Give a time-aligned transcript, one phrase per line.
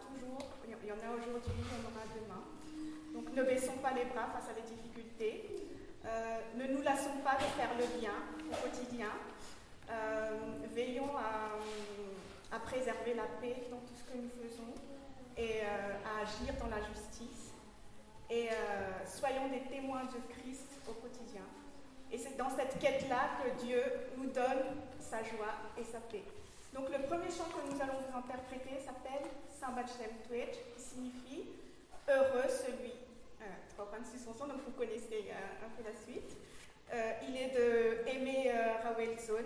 [0.00, 2.42] toujours, il y en a aujourd'hui, il y en aura demain.
[3.14, 5.64] Donc ne baissons pas les bras face à les difficultés.
[6.04, 8.12] Euh, ne nous lassons pas de faire le bien
[8.50, 9.08] au quotidien.
[9.90, 10.38] Euh,
[10.74, 14.72] veillons à, préserver la paix dans tout ce que nous faisons
[15.36, 17.52] et euh, à agir dans la justice.
[18.30, 18.48] Et
[19.06, 21.42] soyons des témoins de Christ au quotidien.
[22.10, 23.82] Et c'est dans cette quête-là que Dieu
[24.16, 24.64] nous donne
[24.98, 26.24] sa joie et sa paix.
[26.74, 31.46] Donc le premier chant que nous allons vous interpréter s'appelle Sambal Shem Twitch, qui signifie
[32.08, 32.90] heureux celui.
[33.40, 33.46] Euh,
[33.78, 36.36] 3.6 chansons, donc vous connaissez euh, un peu la suite.
[36.92, 39.44] Euh, il est de Aimé euh, Rawelson.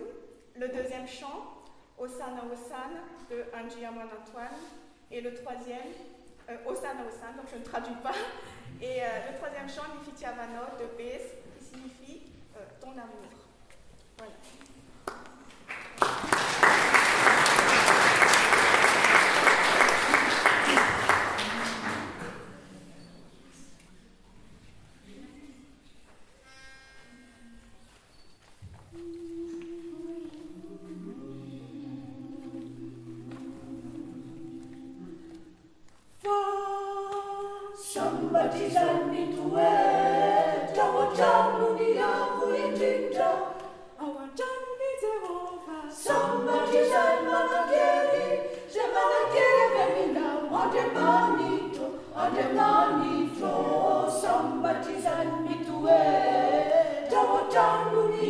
[0.56, 1.60] Le deuxième chant,
[1.98, 4.56] Osana Osana, de Angie Amon Antoine.
[5.10, 5.92] Et le troisième,
[6.66, 8.14] Osana Osana, donc je ne traduis pas.
[8.80, 12.22] Et le troisième chant, Nifitiavano, de Bes, qui signifie
[12.80, 13.47] ton amour.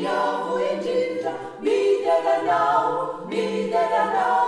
[0.05, 1.33] Yavuitinja.
[1.63, 4.48] Be there now, be now,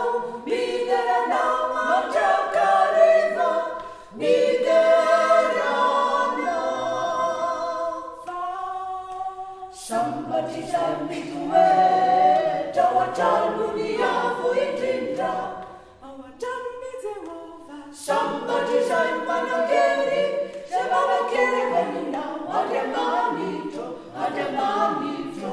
[9.91, 12.79] Somebody tell me to wait.
[12.79, 15.67] Our Talmud yavu itinda.
[16.01, 17.79] Our Talmud zewova.
[17.93, 20.23] Somebody tell manogeri.
[20.71, 22.23] Sebabakere benina.
[22.59, 23.87] Ademanito.
[24.15, 25.53] Ademanito.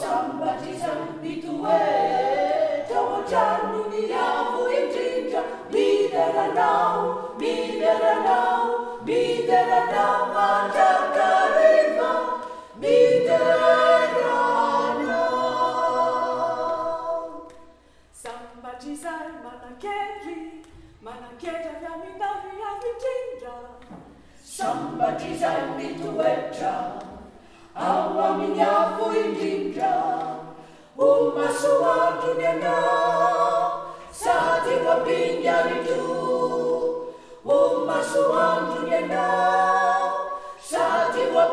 [0.00, 2.88] Somebody tell me to wait.
[2.96, 5.42] Our Talmud yavu itinda.
[5.70, 7.34] Be there and now.
[7.38, 8.98] Be there and now.
[9.04, 10.87] Be there and now.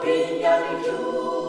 [0.06, 1.45] 我们要住。